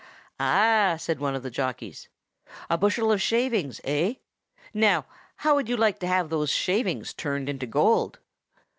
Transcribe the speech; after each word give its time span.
"Ah!" 0.39 0.95
said 0.97 1.19
one 1.19 1.35
of 1.35 1.43
the 1.43 1.51
jockeys. 1.51 2.09
"A 2.71 2.75
bushel 2.79 3.11
of 3.11 3.21
shavings, 3.21 3.79
eh? 3.83 4.15
Now, 4.73 5.05
how 5.35 5.53
would 5.53 5.69
you 5.69 5.77
like 5.77 5.99
to 5.99 6.07
have 6.07 6.31
those 6.31 6.49
shavings 6.49 7.13
turned 7.13 7.47
into 7.47 7.67
gold?" 7.67 8.17